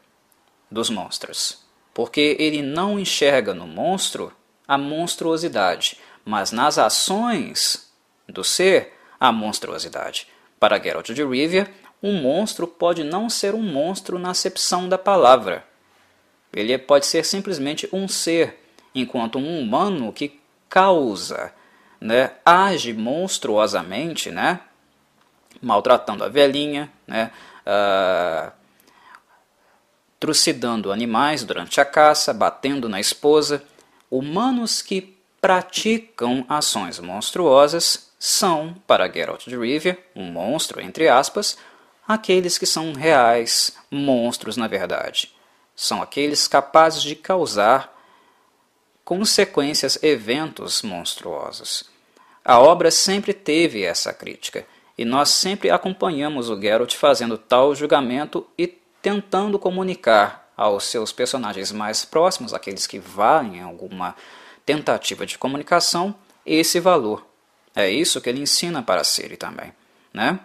dos 0.73 0.89
monstros, 0.89 1.59
porque 1.93 2.37
ele 2.39 2.63
não 2.63 2.99
enxerga 2.99 3.53
no 3.53 3.67
monstro 3.67 4.33
a 4.67 4.79
monstruosidade, 4.79 5.99
mas 6.25 6.51
nas 6.51 6.79
ações 6.79 7.93
do 8.27 8.43
ser 8.43 8.95
a 9.21 9.31
monstruosidade. 9.31 10.27
Para 10.59 10.83
Geralt 10.83 11.11
de 11.11 11.25
Rivia, 11.25 11.71
um 12.03 12.21
monstro 12.21 12.67
pode 12.67 13.05
não 13.05 13.29
ser 13.29 13.55
um 13.55 13.63
monstro 13.63 14.19
na 14.19 14.31
acepção 14.31 14.89
da 14.89 14.97
palavra. 14.97 15.65
Ele 16.53 16.77
pode 16.79 17.07
ser 17.07 17.25
simplesmente 17.25 17.89
um 17.93 18.09
ser, 18.09 18.59
enquanto 18.95 19.39
um 19.39 19.61
humano 19.61 20.13
que 20.13 20.41
causa, 20.69 21.53
né, 22.01 22.33
age 22.45 22.93
monstruosamente, 22.93 24.31
né, 24.31 24.61
maltratando 25.61 26.25
a 26.25 26.29
velhinha, 26.29 26.91
né, 27.07 27.31
uh, 27.67 28.62
trucidando 30.23 30.93
animais 30.93 31.43
durante 31.43 31.81
a 31.81 31.85
caça, 31.85 32.33
batendo 32.33 32.89
na 32.89 33.01
esposa. 33.01 33.61
Humanos 34.09 34.81
que 34.81 35.19
praticam 35.41 36.47
ações 36.49 37.01
monstruosas 37.01 38.13
são, 38.21 38.73
para 38.87 39.13
Geralt 39.13 39.45
de 39.49 39.59
Rivia, 39.59 39.99
um 40.15 40.27
monstro 40.27 40.81
entre 40.81 41.09
aspas, 41.09 41.59
aqueles 42.07 42.57
que 42.57 42.67
são 42.67 42.93
reais 42.93 43.77
monstros 43.91 44.57
na 44.57 44.69
verdade. 44.69 45.35
São 45.75 46.01
aqueles 46.01 46.47
capazes 46.47 47.03
de 47.03 47.17
causar 47.17 47.93
consequências, 49.05 50.01
eventos 50.05 50.83
monstruosos. 50.83 51.91
A 52.45 52.61
obra 52.61 52.93
sempre 52.93 53.35
teve 53.35 53.83
essa 53.83 54.13
crítica, 54.13 54.65
e 54.97 55.05
nós 55.05 55.31
sempre 55.31 55.69
acompanhamos 55.69 56.49
o 56.49 56.61
Geralt 56.61 56.95
fazendo 56.95 57.37
tal 57.37 57.75
julgamento 57.75 58.47
e 58.57 58.82
tentando 59.03 59.59
comunicar 59.59 60.51
aos 60.57 60.85
seus 60.85 61.13
personagens 61.13 61.73
mais 61.73 62.05
próximos, 62.05 62.55
aqueles 62.55 62.87
que 62.87 62.99
valem 62.99 63.61
alguma 63.61 64.15
tentativa 64.65 65.27
de 65.27 65.37
comunicação, 65.37 66.15
esse 66.47 66.79
valor. 66.79 67.27
É 67.75 67.91
isso 67.91 68.21
que 68.21 68.29
ele 68.29 68.41
ensina 68.41 68.83
para 68.83 69.03
Siri 69.03 69.37
também, 69.37 69.73
né? 70.15 70.39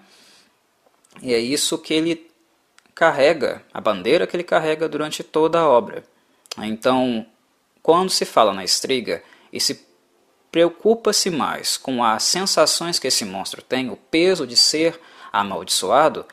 E 1.22 1.34
é 1.34 1.40
isso 1.40 1.78
que 1.78 1.94
ele 1.94 2.30
carrega, 2.96 3.64
a 3.74 3.80
bandeira 3.80 4.26
que 4.26 4.36
ele 4.36 4.44
carrega 4.44 4.90
durante 4.90 5.24
toda 5.24 5.60
a 5.60 5.68
obra. 5.68 6.04
Então, 6.58 7.26
quando 7.84 8.10
se 8.10 8.26
fala 8.26 8.54
na 8.54 8.64
estriga 8.64 9.24
e 9.54 9.60
se 9.60 9.86
preocupa-se 10.52 11.30
mais 11.30 11.78
com 11.78 12.04
as 12.04 12.24
sensações 12.24 12.98
que 12.98 13.08
esse 13.08 13.24
monstro 13.24 13.62
tem, 13.62 13.90
o 13.90 13.98
peso 13.98 14.48
de 14.48 14.58
ser 14.58 15.00
amaldiçoado, 15.32 16.26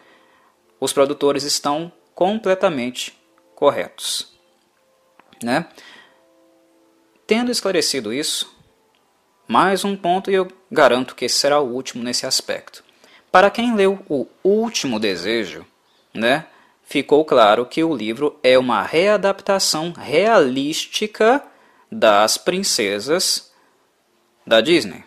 os 0.81 0.93
produtores 0.93 1.45
estão 1.45 1.93
completamente 2.14 3.18
corretos. 3.54 4.33
Né? 5.42 5.66
Tendo 7.26 7.50
esclarecido 7.50 8.12
isso, 8.12 8.54
mais 9.47 9.85
um 9.85 9.97
ponto 9.97 10.30
e 10.30 10.35
eu 10.35 10.49
garanto 10.71 11.14
que 11.14 11.25
esse 11.25 11.37
será 11.37 11.61
o 11.61 11.73
último 11.73 12.02
nesse 12.02 12.26
aspecto. 12.26 12.85
Para 13.30 13.50
quem 13.50 13.75
leu 13.75 14.04
o 14.09 14.26
último 14.42 15.00
desejo, 15.00 15.66
né, 16.12 16.47
ficou 16.85 17.25
claro 17.25 17.66
que 17.66 17.83
o 17.83 17.94
livro 17.94 18.38
é 18.42 18.59
uma 18.59 18.83
readaptação 18.83 19.92
realística 19.92 21.42
das 21.90 22.38
princesas 22.38 23.52
da 24.47 24.61
Disney, 24.61 25.04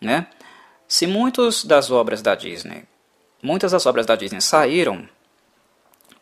né? 0.00 0.26
Se 0.86 1.06
muitas 1.06 1.64
das 1.64 1.90
obras 1.90 2.20
da 2.20 2.34
Disney, 2.34 2.84
muitas 3.42 3.72
das 3.72 3.86
obras 3.86 4.06
da 4.06 4.14
Disney 4.14 4.40
saíram 4.40 5.08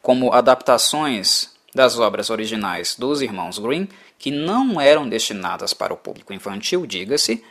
como 0.02 0.32
adaptações 0.32 1.50
das 1.74 1.98
obras 1.98 2.28
originais 2.28 2.96
dos 2.96 3.22
irmãos 3.22 3.58
Grimm, 3.58 3.86
que 4.18 4.30
não 4.30 4.78
eram 4.78 5.08
destinadas 5.08 5.72
para 5.72 5.94
o 5.94 5.96
público 5.96 6.34
infantil, 6.34 6.84
diga-se, 6.84 7.42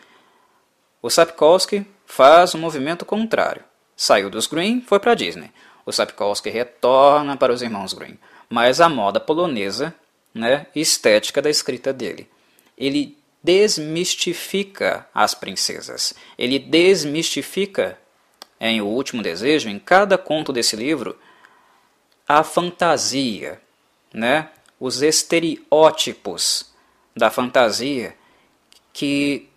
o 1.01 1.09
Sapkowski 1.09 1.87
faz 2.05 2.53
um 2.53 2.59
movimento 2.59 3.03
contrário. 3.05 3.63
Saiu 3.95 4.29
dos 4.29 4.45
Grimm, 4.45 4.81
foi 4.81 4.99
para 4.99 5.13
a 5.13 5.15
Disney 5.15 5.51
o 5.85 5.91
Sapkowski 5.91 6.49
retorna 6.49 7.37
para 7.37 7.53
os 7.53 7.61
irmãos 7.61 7.93
Grimm, 7.93 8.17
mas 8.49 8.81
a 8.81 8.89
moda 8.89 9.19
polonesa, 9.19 9.93
né, 10.33 10.67
estética 10.75 11.41
da 11.41 11.49
escrita 11.49 11.91
dele. 11.91 12.29
Ele 12.77 13.17
desmistifica 13.43 15.07
as 15.13 15.33
princesas. 15.33 16.13
Ele 16.37 16.59
desmistifica, 16.59 17.97
em 18.59 18.81
O 18.81 18.85
Último 18.85 19.21
Desejo, 19.21 19.69
em 19.69 19.79
cada 19.79 20.17
conto 20.17 20.53
desse 20.53 20.75
livro, 20.75 21.17
a 22.27 22.43
fantasia, 22.43 23.61
né? 24.13 24.49
os 24.79 25.01
estereótipos 25.01 26.71
da 27.15 27.29
fantasia 27.29 28.15
que 28.91 29.49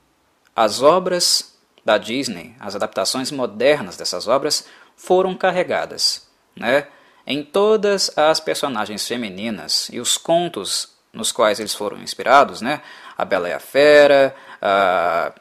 as 0.55 0.83
obras 0.83 1.57
da 1.85 1.99
Disney, 1.99 2.55
as 2.61 2.75
adaptações 2.75 3.31
modernas 3.31 3.97
dessas 3.97 4.29
obras, 4.29 4.67
foram 4.97 5.35
carregadas. 5.35 6.29
Né? 6.57 6.87
Em 7.27 7.43
todas 7.43 8.17
as 8.17 8.39
personagens 8.41 9.07
femininas 9.07 9.89
e 9.93 9.99
os 9.99 10.17
contos 10.17 10.93
nos 11.13 11.33
quais 11.33 11.61
eles 11.61 11.75
foram 11.75 11.99
inspirados, 12.03 12.61
né? 12.61 12.83
a 13.17 13.25
Bela 13.25 13.49
e 13.49 13.53
a 13.53 13.61
Fera, 13.61 14.35
a 14.61 15.33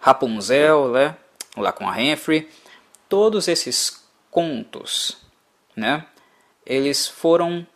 Rapunzel, 0.00 0.92
né? 0.92 1.16
lá 1.56 1.72
com 1.72 1.88
a 1.88 1.96
Humphrey, 1.96 2.48
todos 3.08 3.48
esses 3.48 4.04
contos, 4.30 5.18
né? 5.80 6.06
eles 6.70 7.08
foram 7.08 7.66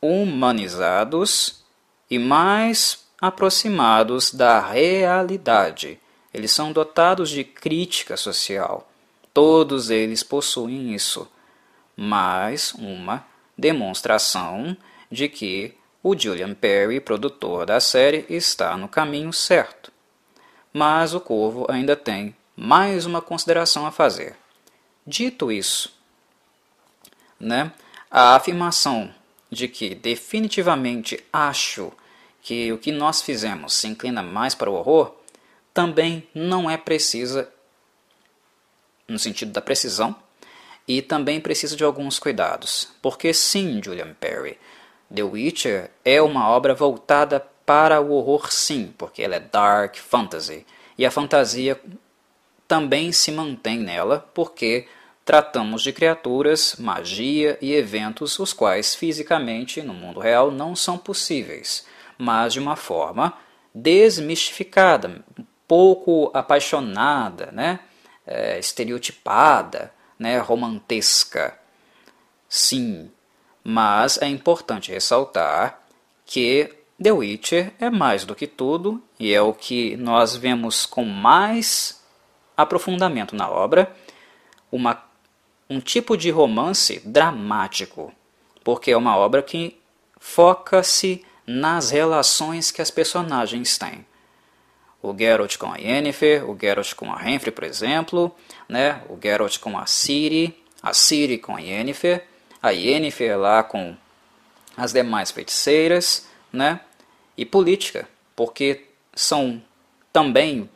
humanizados 0.00 1.62
e 2.10 2.18
mais 2.18 3.04
aproximados 3.20 4.32
da 4.32 4.58
realidade. 4.58 6.00
Eles 6.32 6.50
são 6.50 6.72
dotados 6.72 7.28
de 7.28 7.44
crítica 7.44 8.16
social. 8.16 8.90
Todos 9.34 9.90
eles 9.90 10.22
possuem 10.22 10.94
isso. 10.94 11.30
Mais 11.94 12.72
uma 12.72 13.24
demonstração 13.56 14.74
de 15.10 15.28
que 15.28 15.74
o 16.02 16.18
Julian 16.18 16.54
Perry, 16.54 17.00
produtor 17.00 17.66
da 17.66 17.80
série, 17.80 18.24
está 18.30 18.78
no 18.78 18.88
caminho 18.88 19.32
certo. 19.32 19.92
Mas 20.72 21.12
o 21.12 21.20
Corvo 21.20 21.66
ainda 21.68 21.94
tem 21.94 22.34
mais 22.56 23.04
uma 23.04 23.20
consideração 23.20 23.86
a 23.86 23.92
fazer. 23.92 24.36
Dito 25.06 25.52
isso, 25.52 25.94
né, 27.42 27.72
a 28.10 28.36
afirmação 28.36 29.12
de 29.50 29.68
que 29.68 29.94
definitivamente 29.94 31.22
acho 31.32 31.92
que 32.40 32.72
o 32.72 32.78
que 32.78 32.90
nós 32.90 33.20
fizemos 33.20 33.74
se 33.74 33.86
inclina 33.86 34.22
mais 34.22 34.54
para 34.54 34.70
o 34.70 34.74
horror, 34.74 35.14
também 35.74 36.26
não 36.34 36.70
é 36.70 36.76
precisa 36.76 37.50
no 39.08 39.18
sentido 39.18 39.52
da 39.52 39.60
precisão 39.60 40.14
e 40.86 41.02
também 41.02 41.40
precisa 41.40 41.76
de 41.76 41.84
alguns 41.84 42.18
cuidados. 42.18 42.88
Porque 43.00 43.32
sim, 43.34 43.80
Julian 43.82 44.14
Perry, 44.14 44.58
The 45.14 45.22
Witcher 45.22 45.90
é 46.04 46.20
uma 46.20 46.48
obra 46.48 46.74
voltada 46.74 47.40
para 47.66 48.00
o 48.00 48.12
horror 48.12 48.52
sim, 48.52 48.92
porque 48.98 49.22
ela 49.22 49.36
é 49.36 49.40
dark 49.40 49.96
fantasy. 49.96 50.66
E 50.98 51.06
a 51.06 51.10
fantasia 51.10 51.80
também 52.66 53.12
se 53.12 53.30
mantém 53.30 53.78
nela, 53.78 54.28
porque 54.34 54.88
Tratamos 55.24 55.82
de 55.82 55.92
criaturas, 55.92 56.76
magia 56.78 57.56
e 57.60 57.72
eventos 57.72 58.38
os 58.40 58.52
quais 58.52 58.94
fisicamente 58.94 59.80
no 59.80 59.94
mundo 59.94 60.18
real 60.18 60.50
não 60.50 60.74
são 60.74 60.98
possíveis, 60.98 61.86
mas 62.18 62.52
de 62.52 62.58
uma 62.58 62.74
forma 62.74 63.32
desmistificada, 63.72 65.24
pouco 65.68 66.30
apaixonada, 66.34 67.50
né? 67.52 67.80
É, 68.26 68.58
estereotipada, 68.58 69.92
né? 70.18 70.38
romantesca. 70.38 71.58
Sim, 72.48 73.10
mas 73.64 74.20
é 74.20 74.26
importante 74.26 74.92
ressaltar 74.92 75.80
que 76.26 76.72
The 77.02 77.12
Witcher 77.12 77.72
é 77.80 77.90
mais 77.90 78.24
do 78.24 78.34
que 78.34 78.46
tudo 78.46 79.02
e 79.18 79.32
é 79.32 79.40
o 79.40 79.52
que 79.52 79.96
nós 79.96 80.36
vemos 80.36 80.84
com 80.86 81.04
mais 81.04 82.02
aprofundamento 82.56 83.34
na 83.34 83.48
obra, 83.48 83.94
uma 84.70 85.02
um 85.72 85.80
tipo 85.80 86.18
de 86.18 86.30
romance 86.30 87.00
dramático, 87.04 88.12
porque 88.62 88.90
é 88.90 88.96
uma 88.96 89.16
obra 89.16 89.42
que 89.42 89.78
foca-se 90.20 91.24
nas 91.46 91.90
relações 91.90 92.70
que 92.70 92.82
as 92.82 92.90
personagens 92.90 93.78
têm. 93.78 94.04
O 95.02 95.16
Geralt 95.16 95.56
com 95.56 95.72
a 95.72 95.78
Yennefer, 95.78 96.48
o 96.48 96.56
Geralt 96.60 96.94
com 96.94 97.10
a 97.10 97.16
Renfrey, 97.16 97.50
por 97.50 97.64
exemplo, 97.64 98.36
né? 98.68 99.02
o 99.08 99.18
Geralt 99.20 99.58
com 99.58 99.78
a 99.78 99.86
Ciri, 99.86 100.62
a 100.82 100.92
Ciri 100.92 101.38
com 101.38 101.56
a 101.56 101.60
Yennefer, 101.60 102.26
a 102.62 102.70
Yennefer 102.70 103.38
lá 103.38 103.62
com 103.62 103.96
as 104.76 104.92
demais 104.92 105.30
feiticeiras, 105.30 106.28
né? 106.52 106.80
e 107.36 107.46
política, 107.46 108.06
porque 108.36 108.88
são 109.14 109.60
também 110.12 110.68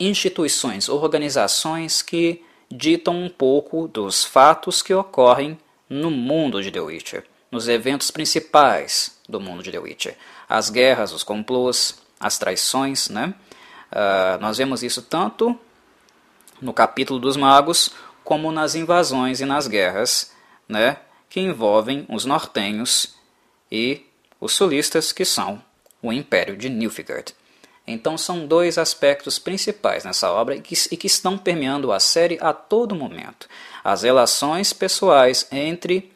instituições, 0.00 0.88
organizações 0.88 2.00
que 2.00 2.42
ditam 2.76 3.14
um 3.14 3.28
pouco 3.28 3.86
dos 3.86 4.24
fatos 4.24 4.82
que 4.82 4.92
ocorrem 4.92 5.56
no 5.88 6.10
mundo 6.10 6.60
de 6.60 6.72
The 6.72 6.80
Witcher, 6.80 7.24
nos 7.50 7.68
eventos 7.68 8.10
principais 8.10 9.16
do 9.28 9.40
mundo 9.40 9.62
de 9.62 9.70
The 9.70 9.78
Witcher. 9.78 10.16
As 10.48 10.70
guerras, 10.70 11.12
os 11.12 11.22
complôs, 11.22 12.02
as 12.18 12.36
traições, 12.36 13.08
né? 13.08 13.32
Uh, 13.92 14.40
nós 14.40 14.58
vemos 14.58 14.82
isso 14.82 15.02
tanto 15.02 15.56
no 16.60 16.72
capítulo 16.72 17.20
dos 17.20 17.36
magos 17.36 17.94
como 18.24 18.50
nas 18.50 18.74
invasões 18.74 19.40
e 19.40 19.44
nas 19.44 19.68
guerras, 19.68 20.32
né? 20.68 20.96
Que 21.30 21.40
envolvem 21.40 22.04
os 22.08 22.24
nortenhos 22.24 23.14
e 23.70 24.04
os 24.40 24.52
sulistas, 24.52 25.12
que 25.12 25.24
são 25.24 25.62
o 26.02 26.12
Império 26.12 26.56
de 26.56 26.68
Nilfgaard. 26.68 27.34
Então 27.86 28.16
são 28.16 28.46
dois 28.46 28.78
aspectos 28.78 29.38
principais 29.38 30.04
nessa 30.04 30.30
obra 30.32 30.56
e 30.56 30.60
que, 30.60 30.74
e 30.90 30.96
que 30.96 31.06
estão 31.06 31.36
permeando 31.36 31.92
a 31.92 32.00
série 32.00 32.38
a 32.40 32.52
todo 32.52 32.94
momento: 32.94 33.48
as 33.82 34.02
relações 34.02 34.72
pessoais 34.72 35.46
entre 35.52 36.10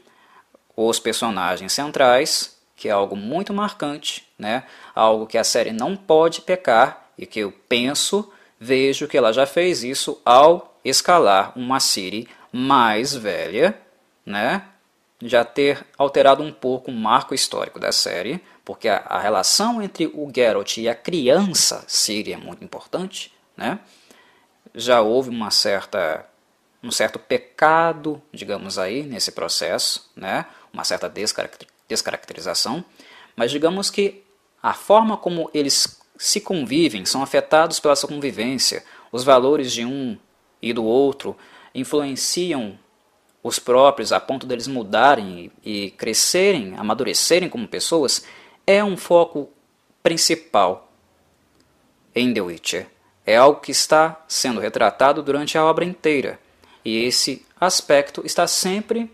os 0.74 0.98
personagens 0.98 1.72
centrais, 1.72 2.56
que 2.76 2.88
é 2.88 2.92
algo 2.92 3.16
muito 3.16 3.52
marcante, 3.52 4.26
né? 4.38 4.62
algo 4.94 5.26
que 5.26 5.36
a 5.36 5.42
série 5.42 5.72
não 5.72 5.96
pode 5.96 6.40
pecar 6.40 7.10
e 7.18 7.26
que 7.26 7.40
eu 7.40 7.52
penso, 7.68 8.32
vejo 8.60 9.08
que 9.08 9.18
ela 9.18 9.32
já 9.32 9.44
fez 9.44 9.82
isso 9.82 10.22
ao 10.24 10.78
escalar 10.84 11.52
uma 11.56 11.80
série 11.80 12.28
mais 12.52 13.12
velha, 13.12 13.76
né? 14.24 14.62
já 15.20 15.44
ter 15.44 15.84
alterado 15.98 16.44
um 16.44 16.52
pouco 16.52 16.92
o 16.92 16.94
marco 16.94 17.34
histórico 17.34 17.80
da 17.80 17.90
série, 17.90 18.40
porque 18.68 18.86
a, 18.86 18.98
a, 18.98 19.18
relação 19.18 19.80
entre 19.80 20.08
o 20.08 20.30
Geralt 20.30 20.76
e 20.76 20.90
a 20.90 20.94
criança 20.94 21.82
Ciri 21.88 22.34
é 22.34 22.36
muito 22.36 22.62
importante, 22.62 23.32
né? 23.56 23.78
Já 24.74 25.00
houve 25.00 25.30
uma 25.30 25.50
certa 25.50 26.26
um 26.82 26.90
certo 26.90 27.18
pecado, 27.18 28.20
digamos 28.30 28.78
aí, 28.78 29.04
nesse 29.04 29.32
processo, 29.32 30.10
né? 30.14 30.44
Uma 30.70 30.84
certa 30.84 31.10
descaracterização, 31.88 32.84
mas 33.34 33.50
digamos 33.50 33.88
que 33.88 34.22
a 34.62 34.74
forma 34.74 35.16
como 35.16 35.50
eles 35.54 35.98
se 36.18 36.38
convivem 36.38 37.06
são 37.06 37.22
afetados 37.22 37.80
pela 37.80 37.96
sua 37.96 38.10
convivência, 38.10 38.84
os 39.10 39.24
valores 39.24 39.72
de 39.72 39.86
um 39.86 40.18
e 40.60 40.74
do 40.74 40.84
outro 40.84 41.34
influenciam 41.74 42.78
os 43.42 43.58
próprios 43.58 44.12
a 44.12 44.20
ponto 44.20 44.46
deles 44.46 44.66
mudarem 44.66 45.50
e 45.64 45.90
crescerem, 45.92 46.74
amadurecerem 46.76 47.48
como 47.48 47.66
pessoas, 47.66 48.26
é 48.68 48.84
um 48.84 48.98
foco 48.98 49.48
principal 50.02 50.92
em 52.14 52.34
The 52.34 52.42
Witcher. 52.42 52.86
É 53.24 53.34
algo 53.34 53.62
que 53.62 53.70
está 53.70 54.22
sendo 54.28 54.60
retratado 54.60 55.22
durante 55.22 55.56
a 55.56 55.64
obra 55.64 55.86
inteira. 55.86 56.38
E 56.84 57.02
esse 57.04 57.46
aspecto 57.58 58.20
está 58.26 58.46
sempre 58.46 59.10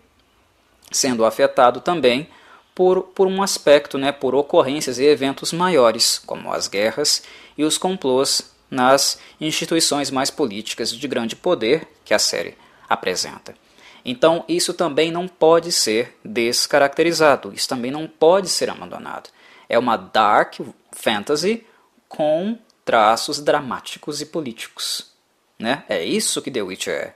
sendo 0.90 1.24
afetado 1.24 1.80
também 1.80 2.28
por, 2.74 3.02
por 3.02 3.28
um 3.28 3.44
aspecto, 3.44 3.96
né, 3.96 4.10
por 4.10 4.34
ocorrências 4.34 4.98
e 4.98 5.04
eventos 5.04 5.52
maiores, 5.52 6.20
como 6.26 6.52
as 6.52 6.66
guerras 6.66 7.22
e 7.56 7.62
os 7.62 7.78
complôs 7.78 8.52
nas 8.68 9.20
instituições 9.40 10.10
mais 10.10 10.32
políticas 10.32 10.90
de 10.90 11.06
grande 11.06 11.36
poder 11.36 11.86
que 12.04 12.12
a 12.12 12.18
série 12.18 12.58
apresenta. 12.88 13.54
Então, 14.04 14.44
isso 14.48 14.74
também 14.74 15.12
não 15.12 15.28
pode 15.28 15.70
ser 15.70 16.18
descaracterizado, 16.24 17.52
isso 17.54 17.68
também 17.68 17.92
não 17.92 18.08
pode 18.08 18.48
ser 18.48 18.68
abandonado. 18.68 19.30
É 19.68 19.78
uma 19.78 19.96
dark 19.96 20.56
fantasy 20.92 21.66
com 22.08 22.58
traços 22.84 23.40
dramáticos 23.40 24.20
e 24.20 24.26
políticos. 24.26 25.12
Né? 25.58 25.84
É 25.88 26.04
isso 26.04 26.42
que 26.42 26.50
The 26.50 26.62
Witcher 26.62 26.94
é. 26.94 27.14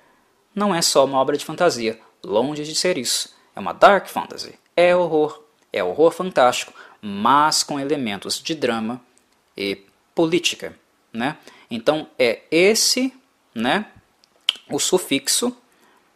Não 0.55 0.75
é 0.75 0.83
só 0.83 1.05
uma 1.05 1.19
obra 1.19 1.37
de 1.37 1.45
fantasia, 1.45 2.01
longe 2.25 2.65
de 2.65 2.75
ser 2.75 2.99
isso. 2.99 3.35
É 3.55 3.61
uma 3.61 3.73
dark 3.73 4.09
fantasy. 4.09 4.59
É 4.77 4.95
horror. 4.95 5.43
É 5.73 5.85
horror 5.85 6.11
fantástico, 6.11 6.73
mas 7.01 7.63
com 7.63 7.79
elementos 7.79 8.43
de 8.43 8.55
drama 8.55 9.01
e 9.57 9.85
política. 10.15 10.75
Né? 11.13 11.37
Então 11.71 12.09
é 12.19 12.43
esse 12.51 13.13
né, 13.55 13.87
o 14.71 14.79
sufixo, 14.79 15.57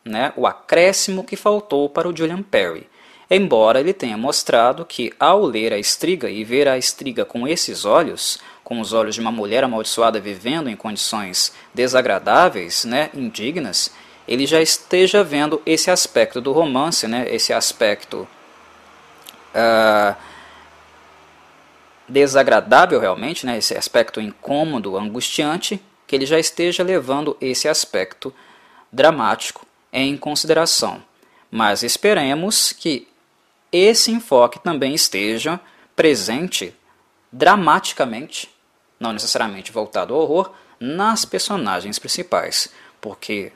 né, 0.05 0.33
o 0.37 0.47
acréscimo 0.47 1.25
que 1.25 1.37
faltou 1.37 1.89
para 1.89 2.09
o 2.09 2.17
Julian 2.17 2.43
Perry 2.43 2.89
embora 3.37 3.81
ele 3.81 3.93
tenha 3.93 4.17
mostrado 4.17 4.85
que, 4.85 5.13
ao 5.19 5.43
ler 5.43 5.73
a 5.73 5.79
estriga 5.79 6.29
e 6.29 6.45
ver 6.45 6.69
a 6.69 6.77
estriga 6.77 7.25
com 7.25 7.47
esses 7.47 7.85
olhos, 7.85 8.39
com 8.63 8.81
os 8.81 8.93
olhos 8.93 9.15
de 9.15 9.21
uma 9.21 9.33
mulher 9.33 9.65
amaldiçoada 9.65 10.21
vivendo 10.21 10.69
em 10.69 10.77
condições 10.77 11.53
desagradáveis, 11.75 12.85
né, 12.85 13.11
indignas, 13.15 13.93
ele 14.27 14.47
já 14.47 14.61
esteja 14.61 15.25
vendo 15.25 15.61
esse 15.65 15.91
aspecto 15.91 16.41
do 16.41 16.53
romance, 16.53 17.07
né, 17.09 17.27
esse 17.29 17.53
aspecto 17.53 18.29
uh, 19.55 20.17
desagradável 22.09 23.01
realmente, 23.01 23.47
né, 23.47 23.59
esse 23.59 23.77
aspecto 23.77 24.21
incômodo, 24.21 24.97
angustiante, 24.97 25.83
que 26.07 26.15
ele 26.15 26.27
já 26.27 26.39
esteja 26.39 26.83
levando 26.83 27.37
esse 27.41 27.69
aspecto 27.69 28.33
dramático 28.93 29.67
em 29.93 30.17
consideração. 30.17 31.03
Mas 31.51 31.83
esperemos 31.83 32.73
que 32.73 33.09
esse 33.73 34.11
enfoque 34.11 34.59
também 34.59 34.95
esteja 34.95 35.59
presente 35.97 36.75
dramaticamente, 37.33 38.51
não 39.01 39.13
necessariamente 39.13 39.73
voltado 39.73 40.15
ao 40.15 40.21
horror, 40.21 40.53
nas 40.79 41.25
personagens 41.25 41.99
principais, 41.99 42.71
porque 43.01 43.53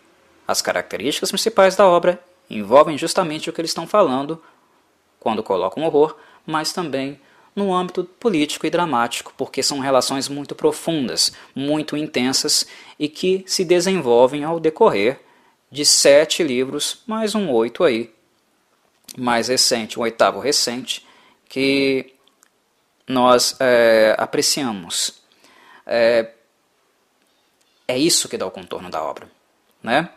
as 0.48 0.62
características 0.62 1.30
principais 1.30 1.76
da 1.76 1.86
obra 1.86 2.20
envolvem 2.48 2.96
justamente 2.96 3.50
o 3.50 3.52
que 3.52 3.60
eles 3.60 3.72
estão 3.72 3.86
falando 3.86 4.42
quando 5.20 5.42
colocam 5.42 5.82
horror, 5.82 6.16
mas 6.46 6.72
também 6.72 7.20
no 7.54 7.74
âmbito 7.74 8.04
político 8.04 8.66
e 8.66 8.70
dramático, 8.70 9.32
porque 9.36 9.62
são 9.62 9.80
relações 9.80 10.28
muito 10.28 10.54
profundas, 10.54 11.32
muito 11.54 11.96
intensas 11.96 12.66
e 12.98 13.08
que 13.08 13.42
se 13.46 13.64
desenvolvem 13.64 14.44
ao 14.44 14.60
decorrer 14.60 15.20
de 15.70 15.84
sete 15.84 16.42
livros, 16.42 17.02
mais 17.06 17.34
um 17.34 17.50
oito 17.50 17.82
aí, 17.82 18.14
mais 19.16 19.48
recente, 19.48 19.98
um 19.98 20.02
oitavo 20.02 20.40
recente, 20.40 21.06
que 21.48 22.14
nós 23.06 23.56
é, 23.60 24.14
apreciamos. 24.18 25.22
É, 25.86 26.30
é 27.86 27.98
isso 27.98 28.28
que 28.28 28.36
dá 28.36 28.46
o 28.46 28.50
contorno 28.50 28.90
da 28.90 29.02
obra. 29.02 29.30
Né? 29.82 30.08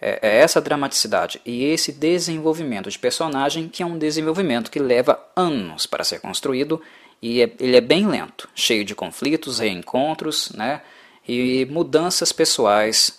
É, 0.00 0.18
é 0.22 0.36
essa 0.38 0.60
dramaticidade 0.60 1.40
e 1.44 1.64
esse 1.64 1.92
desenvolvimento 1.92 2.90
de 2.90 2.98
personagem 2.98 3.68
que 3.68 3.82
é 3.82 3.86
um 3.86 3.98
desenvolvimento 3.98 4.70
que 4.70 4.78
leva 4.78 5.20
anos 5.36 5.86
para 5.86 6.04
ser 6.04 6.20
construído 6.20 6.80
e 7.20 7.42
é, 7.42 7.52
ele 7.58 7.76
é 7.76 7.80
bem 7.80 8.06
lento, 8.06 8.48
cheio 8.54 8.84
de 8.84 8.94
conflitos, 8.94 9.58
reencontros 9.58 10.50
né, 10.50 10.82
e 11.26 11.66
mudanças 11.66 12.32
pessoais 12.32 13.18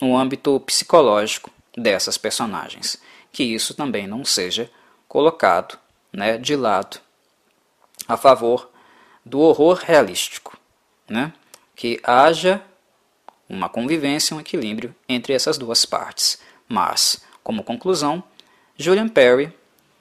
no 0.00 0.16
âmbito 0.16 0.60
psicológico 0.60 1.50
dessas 1.76 2.18
personagens. 2.18 3.00
Que 3.32 3.42
isso 3.42 3.74
também 3.74 4.06
não 4.06 4.24
seja 4.24 4.70
colocado 5.08 5.78
né, 6.12 6.38
de 6.38 6.54
lado 6.54 7.00
a 8.06 8.16
favor 8.16 8.70
do 9.24 9.40
horror 9.40 9.80
realístico. 9.82 10.56
Né? 11.08 11.32
Que 11.74 12.00
haja 12.04 12.62
uma 13.48 13.68
convivência, 13.68 14.36
um 14.36 14.40
equilíbrio 14.40 14.94
entre 15.08 15.32
essas 15.32 15.58
duas 15.58 15.84
partes. 15.84 16.38
Mas, 16.68 17.22
como 17.42 17.64
conclusão, 17.64 18.22
Julian 18.76 19.08
Perry, 19.08 19.52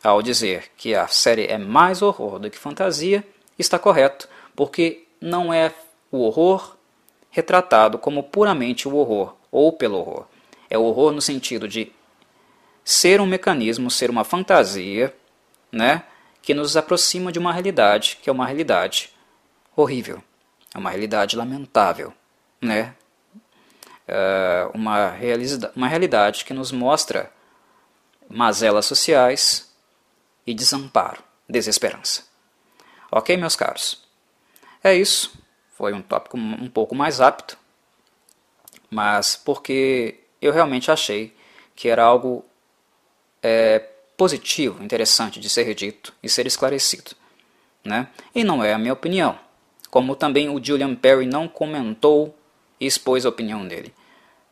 ao 0.04 0.22
dizer 0.22 0.72
que 0.78 0.96
a 0.96 1.08
série 1.08 1.46
é 1.46 1.58
mais 1.58 2.02
horror 2.02 2.40
do 2.40 2.50
que 2.50 2.58
fantasia, 2.58 3.26
está 3.60 3.78
correto, 3.78 4.28
porque 4.56 5.06
não 5.20 5.54
é 5.54 5.74
o 6.12 6.22
horror 6.22 6.76
retratado 7.30 7.98
como 7.98 8.24
puramente 8.24 8.88
o 8.88 8.96
horror 8.96 9.36
ou 9.52 9.72
pelo 9.74 9.98
horror. 9.98 10.26
É 10.70 10.78
o 10.78 10.84
horror 10.84 11.12
no 11.12 11.22
sentido 11.22 11.68
de 11.68 11.92
ser 12.84 13.22
um 13.22 13.26
mecanismo, 13.26 13.90
ser 13.92 14.10
uma 14.10 14.24
fantasia, 14.24 15.16
né, 15.72 16.04
que 16.42 16.54
nos 16.54 16.76
aproxima 16.76 17.32
de 17.32 17.40
uma 17.40 17.54
realidade 17.54 18.18
que 18.22 18.30
é 18.30 18.34
uma 18.34 18.46
realidade 18.46 19.12
horrível, 19.76 20.22
é 20.74 20.78
uma 20.78 20.90
realidade 20.90 21.36
lamentável, 21.36 22.14
né, 22.62 22.96
uh, 24.08 24.72
uma, 24.74 25.16
uma 25.76 25.88
realidade 25.88 26.44
que 26.44 26.54
nos 26.54 26.72
mostra 26.72 27.32
mazelas 28.30 28.86
sociais 28.86 29.72
e 30.46 30.54
desamparo, 30.54 31.24
desesperança. 31.48 32.24
Ok, 33.12 33.36
meus 33.36 33.56
caros? 33.56 34.02
É 34.84 34.96
isso. 34.96 35.40
Foi 35.78 35.94
um 35.94 36.02
tópico 36.02 36.38
um 36.38 36.70
pouco 36.70 36.96
mais 36.96 37.20
rápido, 37.20 37.58
mas 38.90 39.36
porque 39.36 40.20
eu 40.42 40.54
realmente 40.54 40.92
achei 40.92 41.36
que 41.76 41.90
era 41.90 42.04
algo 42.04 42.46
é, 43.42 43.80
positivo, 44.16 44.84
interessante 44.84 45.40
de 45.40 45.50
ser 45.50 45.74
dito 45.74 46.14
e 46.22 46.30
ser 46.30 46.46
esclarecido. 46.46 47.12
Né? 47.84 48.08
E 48.36 48.44
não 48.44 48.64
é 48.64 48.74
a 48.74 48.78
minha 48.78 48.94
opinião. 48.94 49.38
Como 49.90 50.16
também 50.16 50.50
o 50.50 50.64
Julian 50.64 50.96
Perry 50.96 51.26
não 51.26 51.48
comentou 51.48 52.36
e 52.80 52.86
expôs 52.86 53.26
a 53.26 53.30
opinião 53.30 53.68
dele. 53.68 53.94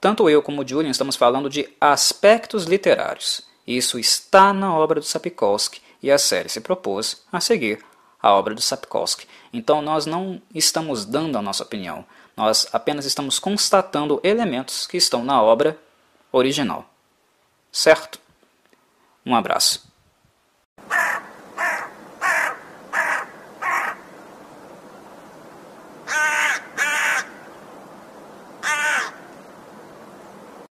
Tanto 0.01 0.29
eu 0.29 0.41
como 0.41 0.61
o 0.61 0.67
Julian 0.67 0.89
estamos 0.89 1.15
falando 1.15 1.49
de 1.49 1.69
aspectos 1.79 2.65
literários. 2.65 3.41
Isso 3.67 3.99
está 3.99 4.53
na 4.53 4.73
obra 4.73 4.99
do 4.99 5.05
Sapkowski 5.05 5.81
e 6.01 6.09
a 6.11 6.17
série 6.17 6.49
se 6.49 6.61
propôs 6.61 7.21
a 7.31 7.39
seguir 7.39 7.83
a 8.21 8.33
obra 8.33 8.55
do 8.55 8.61
Sapkowski. 8.61 9.27
Então 9.53 9.81
nós 9.81 10.05
não 10.05 10.41
estamos 10.53 11.05
dando 11.05 11.37
a 11.37 11.41
nossa 11.41 11.63
opinião, 11.63 12.05
nós 12.35 12.67
apenas 12.71 13.05
estamos 13.05 13.39
constatando 13.39 14.19
elementos 14.23 14.87
que 14.87 14.97
estão 14.97 15.23
na 15.23 15.41
obra 15.41 15.77
original. 16.31 16.89
Certo? 17.71 18.19
Um 19.29 19.35
abraço. 19.35 19.87